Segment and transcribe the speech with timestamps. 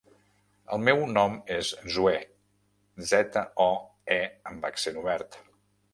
[0.75, 2.15] El meu nom és Zoè:
[3.11, 3.71] zeta, o,
[4.19, 4.21] e
[4.53, 5.43] amb accent obert.